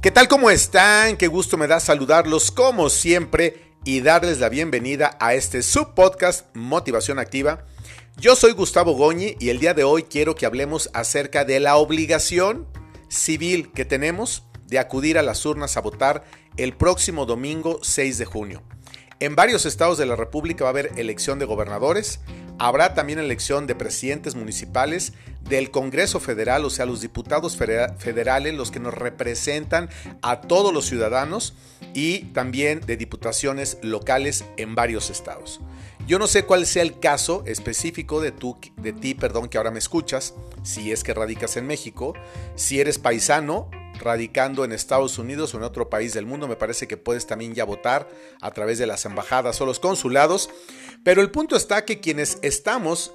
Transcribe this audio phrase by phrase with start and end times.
[0.00, 0.28] ¿Qué tal?
[0.28, 1.16] ¿Cómo están?
[1.16, 7.18] Qué gusto me da saludarlos como siempre y darles la bienvenida a este subpodcast Motivación
[7.18, 7.66] Activa.
[8.16, 11.74] Yo soy Gustavo Goñi y el día de hoy quiero que hablemos acerca de la
[11.74, 12.68] obligación
[13.08, 16.22] civil que tenemos de acudir a las urnas a votar
[16.56, 18.62] el próximo domingo 6 de junio.
[19.20, 22.20] En varios estados de la República va a haber elección de gobernadores,
[22.60, 25.12] habrá también elección de presidentes municipales,
[25.48, 29.88] del Congreso Federal, o sea, los diputados federales, los que nos representan
[30.22, 31.54] a todos los ciudadanos,
[31.94, 35.60] y también de diputaciones locales en varios estados.
[36.06, 38.32] Yo no sé cuál sea el caso específico de,
[38.76, 42.14] de ti, perdón, que ahora me escuchas, si es que radicas en México,
[42.54, 46.88] si eres paisano radicando en Estados Unidos o en otro país del mundo, me parece
[46.88, 48.08] que puedes también ya votar
[48.40, 50.50] a través de las embajadas o los consulados,
[51.04, 53.12] pero el punto está que quienes estamos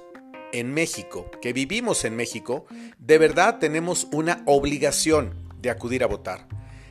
[0.52, 2.66] en México, que vivimos en México,
[2.98, 6.46] de verdad tenemos una obligación de acudir a votar.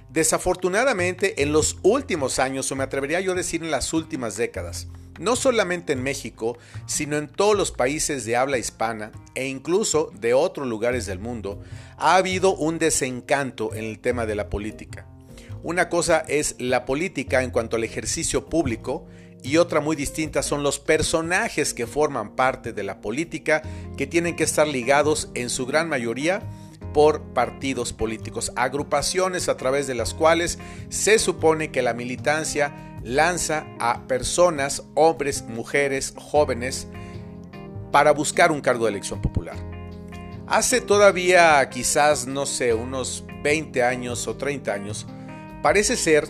[0.09, 4.87] Desafortunadamente, en los últimos años, o me atrevería yo a decir en las últimas décadas,
[5.19, 10.33] no solamente en México, sino en todos los países de habla hispana e incluso de
[10.33, 11.61] otros lugares del mundo,
[11.97, 15.07] ha habido un desencanto en el tema de la política.
[15.63, 19.07] Una cosa es la política en cuanto al ejercicio público
[19.43, 23.61] y otra muy distinta son los personajes que forman parte de la política
[23.97, 26.41] que tienen que estar ligados en su gran mayoría
[26.93, 32.73] por partidos políticos, agrupaciones a través de las cuales se supone que la militancia
[33.03, 36.87] lanza a personas, hombres, mujeres, jóvenes,
[37.91, 39.55] para buscar un cargo de elección popular.
[40.47, 45.07] Hace todavía quizás, no sé, unos 20 años o 30 años,
[45.61, 46.27] parece ser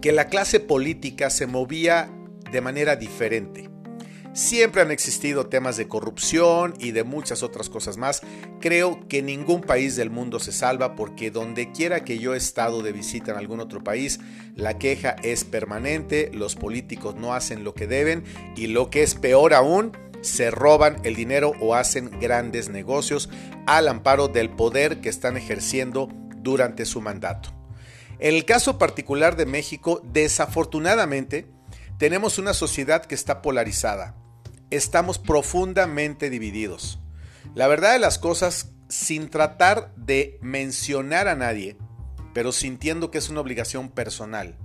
[0.00, 2.10] que la clase política se movía
[2.50, 3.73] de manera diferente.
[4.34, 8.20] Siempre han existido temas de corrupción y de muchas otras cosas más.
[8.60, 12.82] Creo que ningún país del mundo se salva porque donde quiera que yo he estado
[12.82, 14.18] de visita en algún otro país,
[14.56, 18.24] la queja es permanente, los políticos no hacen lo que deben
[18.56, 23.30] y lo que es peor aún, se roban el dinero o hacen grandes negocios
[23.66, 26.08] al amparo del poder que están ejerciendo
[26.38, 27.50] durante su mandato.
[28.18, 31.46] En el caso particular de México, desafortunadamente,
[31.98, 34.23] tenemos una sociedad que está polarizada.
[34.74, 36.98] Estamos profundamente divididos.
[37.54, 41.76] La verdad de las cosas, sin tratar de mencionar a nadie,
[42.32, 44.58] pero sintiendo que es una obligación personal.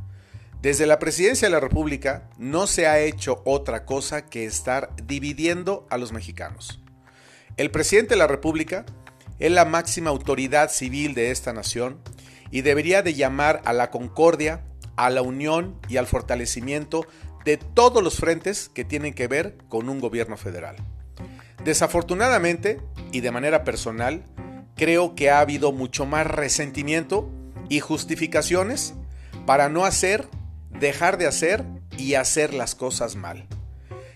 [0.64, 5.86] Desde la presidencia de la República no se ha hecho otra cosa que estar dividiendo
[5.92, 6.82] a los mexicanos.
[7.56, 8.88] El presidente de la República
[9.38, 12.02] es la máxima autoridad civil de esta nación
[12.50, 14.66] y debería de llamar a la concordia,
[14.96, 17.06] a la unión y al fortalecimiento
[17.50, 20.76] de todos los frentes que tienen que ver con un gobierno federal.
[21.64, 22.80] Desafortunadamente,
[23.12, 24.24] y de manera personal,
[24.76, 27.28] creo que ha habido mucho más resentimiento
[27.68, 28.94] y justificaciones
[29.48, 30.28] para no hacer,
[30.70, 31.66] dejar de hacer
[31.98, 33.48] y hacer las cosas mal.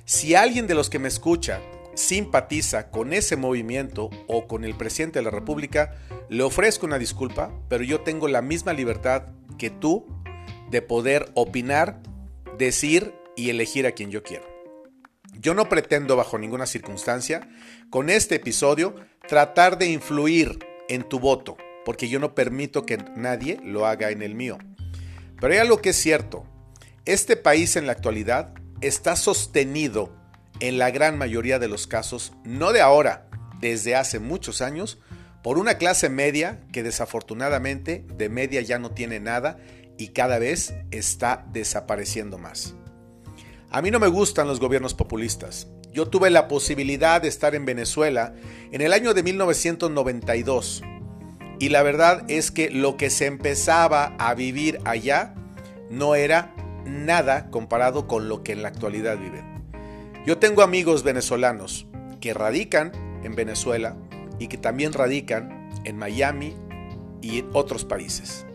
[0.05, 1.59] Si alguien de los que me escucha
[1.95, 5.95] simpatiza con ese movimiento o con el presidente de la República,
[6.29, 9.23] le ofrezco una disculpa, pero yo tengo la misma libertad
[9.57, 10.05] que tú
[10.69, 12.00] de poder opinar,
[12.59, 14.45] decir y elegir a quien yo quiero.
[15.39, 17.49] Yo no pretendo bajo ninguna circunstancia
[17.89, 18.95] con este episodio
[19.27, 24.21] tratar de influir en tu voto, porque yo no permito que nadie lo haga en
[24.21, 24.57] el mío.
[25.39, 26.45] Pero hay algo que es cierto,
[27.05, 30.15] este país en la actualidad está sostenido
[30.59, 33.27] en la gran mayoría de los casos, no de ahora,
[33.59, 35.00] desde hace muchos años,
[35.41, 39.57] por una clase media que desafortunadamente de media ya no tiene nada
[39.97, 42.75] y cada vez está desapareciendo más.
[43.73, 45.67] A mí no me gustan los gobiernos populistas.
[45.91, 48.35] Yo tuve la posibilidad de estar en Venezuela
[48.72, 50.84] en el año de 1992
[51.57, 55.33] y la verdad es que lo que se empezaba a vivir allá
[55.89, 56.53] no era
[56.85, 59.63] nada comparado con lo que en la actualidad viven.
[60.23, 61.88] Yo tengo amigos venezolanos
[62.22, 62.91] que radican
[63.23, 63.97] en Venezuela
[64.38, 66.53] y que también radican en Miami
[67.24, 68.45] y en otros países.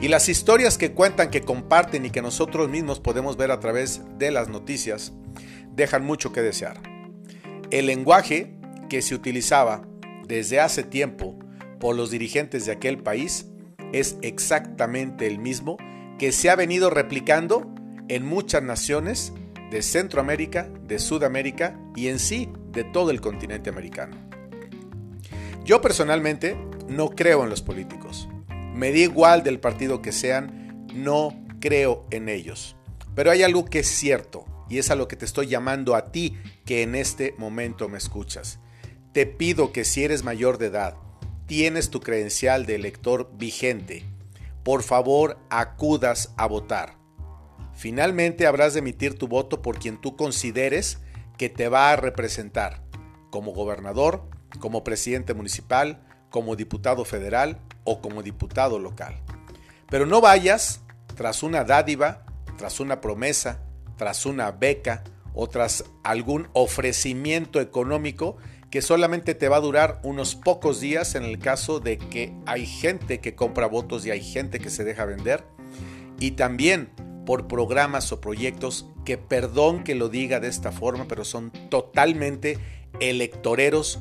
[0.00, 4.02] Y las historias que cuentan, que comparten y que nosotros mismos podemos ver a través
[4.18, 5.12] de las noticias,
[5.74, 6.80] dejan mucho que desear.
[7.70, 8.56] El lenguaje
[8.88, 9.86] que se utilizaba
[10.26, 11.38] desde hace tiempo
[11.80, 13.46] por los dirigentes de aquel país
[13.92, 15.76] es exactamente el mismo
[16.18, 17.72] que se ha venido replicando
[18.08, 19.32] en muchas naciones
[19.70, 24.16] de Centroamérica, de Sudamérica y en sí de todo el continente americano.
[25.64, 26.56] Yo personalmente
[26.88, 28.28] no creo en los políticos.
[28.74, 32.74] Me da igual del partido que sean, no creo en ellos.
[33.14, 36.10] Pero hay algo que es cierto y es a lo que te estoy llamando a
[36.10, 36.36] ti
[36.66, 38.58] que en este momento me escuchas.
[39.12, 40.96] Te pido que si eres mayor de edad,
[41.46, 44.04] tienes tu credencial de elector vigente,
[44.64, 46.96] por favor acudas a votar.
[47.74, 50.98] Finalmente habrás de emitir tu voto por quien tú consideres
[51.38, 52.82] que te va a representar,
[53.30, 54.28] como gobernador,
[54.58, 59.14] como presidente municipal, como diputado federal o como diputado local.
[59.88, 60.80] Pero no vayas
[61.14, 62.24] tras una dádiva,
[62.58, 63.60] tras una promesa,
[63.96, 65.04] tras una beca
[65.34, 68.36] o tras algún ofrecimiento económico
[68.70, 72.66] que solamente te va a durar unos pocos días en el caso de que hay
[72.66, 75.44] gente que compra votos y hay gente que se deja vender.
[76.18, 76.90] Y también
[77.24, 82.58] por programas o proyectos que, perdón que lo diga de esta forma, pero son totalmente
[83.00, 84.00] electoreros,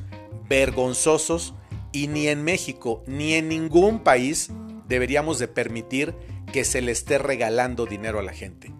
[0.50, 1.54] vergonzosos
[1.94, 4.50] y ni en México ni en ningún país
[4.88, 6.14] deberíamos de permitir
[6.52, 8.74] que se le esté regalando dinero a la gente.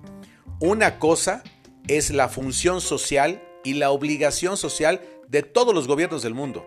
[0.60, 1.44] Una cosa
[1.88, 6.66] es la función social y la obligación social de todos los gobiernos del mundo,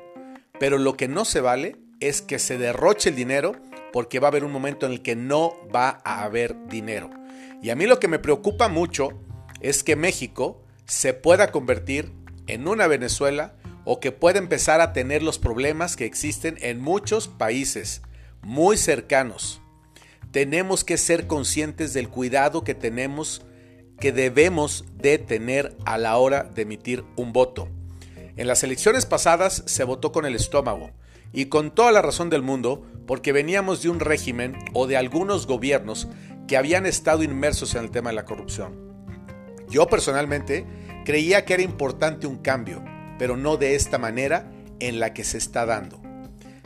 [0.58, 3.52] pero lo que no se vale es que se derroche el dinero
[3.92, 7.10] porque va a haber un momento en el que no va a haber dinero.
[7.62, 9.10] Y a mí lo que me preocupa mucho
[9.60, 12.12] es que México se pueda convertir
[12.46, 13.54] en una Venezuela
[13.86, 18.02] o que pueda empezar a tener los problemas que existen en muchos países
[18.42, 19.62] muy cercanos.
[20.32, 23.46] Tenemos que ser conscientes del cuidado que tenemos,
[24.00, 27.68] que debemos de tener a la hora de emitir un voto.
[28.36, 30.90] En las elecciones pasadas se votó con el estómago
[31.32, 35.46] y con toda la razón del mundo porque veníamos de un régimen o de algunos
[35.46, 36.08] gobiernos
[36.48, 38.74] que habían estado inmersos en el tema de la corrupción.
[39.68, 40.66] Yo personalmente
[41.04, 42.84] creía que era importante un cambio,
[43.18, 46.00] pero no de esta manera en la que se está dando.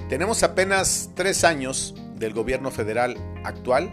[0.09, 3.91] Tenemos apenas tres años del gobierno federal actual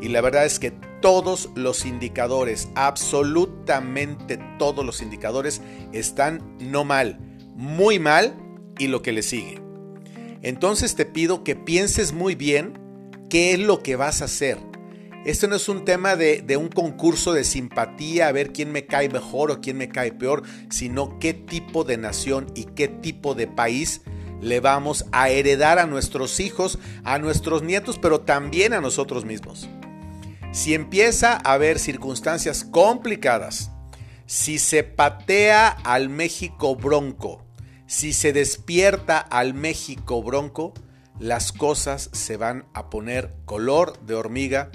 [0.00, 5.60] y la verdad es que todos los indicadores, absolutamente todos los indicadores
[5.92, 7.18] están no mal,
[7.54, 8.36] muy mal
[8.78, 9.60] y lo que le sigue.
[10.42, 12.78] Entonces te pido que pienses muy bien
[13.28, 14.58] qué es lo que vas a hacer.
[15.28, 19.10] Esto no es un tema de, un concurso de simpatía, a ver quién me cae
[19.10, 23.46] mejor o quién me cae peor, sino qué tipo de nación y qué tipo de
[23.46, 24.00] país
[24.40, 29.68] le vamos a heredar a nuestros hijos, a nuestros nietos, pero también a nosotros mismos.
[30.52, 33.70] Si empieza a haber circunstancias complicadas,
[34.24, 37.44] si se patea al México bronco,
[37.86, 40.72] si se despierta al México bronco,
[41.18, 44.70] las cosas se van a poner color de hormiga,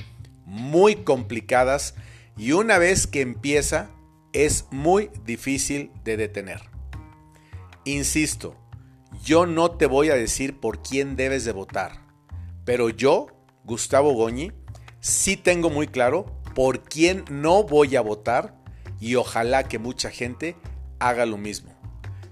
[0.46, 1.96] muy complicadas,
[2.38, 3.90] y una vez que empieza,
[4.34, 6.62] es muy difícil de detener.
[7.86, 8.56] Insisto,
[9.24, 12.02] yo no te voy a decir por quién debes de votar,
[12.66, 13.28] pero yo,
[13.64, 14.52] Gustavo Goñi,
[15.00, 16.26] sí tengo muy claro
[16.56, 18.56] por quién no voy a votar
[19.00, 20.56] y ojalá que mucha gente
[21.00, 21.74] haga lo mismo.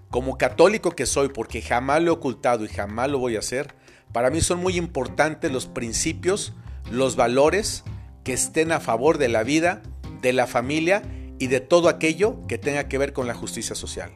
[0.09, 3.75] Como católico que soy, porque jamás lo he ocultado y jamás lo voy a hacer,
[4.11, 6.53] para mí son muy importantes los principios,
[6.89, 7.83] los valores
[8.23, 9.81] que estén a favor de la vida,
[10.21, 11.03] de la familia
[11.39, 14.11] y de todo aquello que tenga que ver con la justicia social.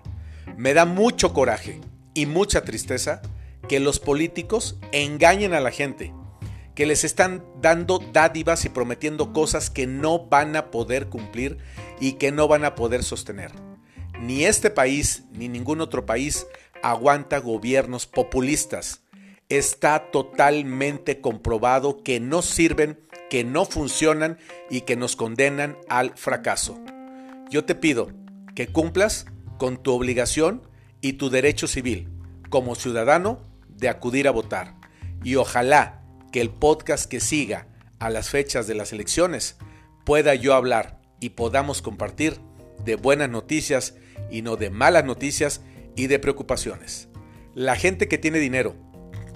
[0.58, 1.82] Me da mucho coraje
[2.14, 3.22] y mucha tristeza
[3.68, 6.14] que los políticos engañen a la gente,
[6.76, 11.58] que les están dando dádivas y prometiendo cosas que no van a poder cumplir
[12.00, 13.52] y que no van a poder sostener.
[14.22, 16.48] Ni este país ni ningún otro país
[16.84, 19.02] aguanta gobiernos populistas.
[19.50, 24.38] Está totalmente comprobado que no sirven, que no funcionan
[24.70, 26.80] y que nos condenan al fracaso.
[27.50, 28.12] Yo te pido
[28.56, 29.26] que cumplas
[29.58, 30.68] con tu obligación
[31.02, 32.10] y tu derecho civil
[32.50, 34.76] como ciudadano de acudir a votar.
[35.24, 36.02] Y ojalá
[36.32, 37.68] que el podcast que siga
[38.00, 39.58] a las fechas de las elecciones
[40.06, 42.40] pueda yo hablar y podamos compartir
[42.84, 43.96] de buenas noticias
[44.30, 45.62] y no de malas noticias
[45.96, 47.08] y de preocupaciones.
[47.54, 48.76] La gente que tiene dinero,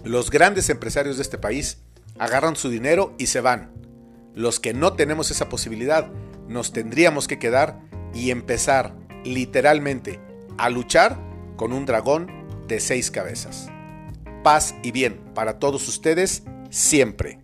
[0.04, 1.80] los grandes empresarios de este país,
[2.20, 3.72] agarran su dinero y se van.
[4.36, 6.12] Los que no tenemos esa posibilidad,
[6.48, 7.82] nos tendríamos que quedar
[8.14, 10.20] y empezar literalmente
[10.58, 11.18] a luchar
[11.56, 12.28] con un dragón
[12.68, 13.70] de seis cabezas.
[14.44, 17.40] Paz y bien para todos ustedes siempre.